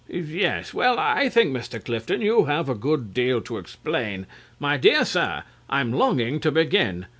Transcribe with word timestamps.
CRAWSHAW. 0.09 0.25
Yes. 0.33 0.73
Well, 0.73 0.97
I 0.97 1.29
think, 1.29 1.55
Mr. 1.55 1.79
Clifton, 1.85 2.21
you 2.21 2.45
have 2.45 2.67
a 2.67 2.73
good 2.73 3.13
deal 3.13 3.39
to 3.41 3.59
explain 3.59 4.21
CLIFTON. 4.23 4.35
My 4.59 4.75
dear 4.77 5.05
sir, 5.05 5.43
I'm 5.69 5.93
longing 5.93 6.39
to 6.39 6.49
begin. 6.51 7.05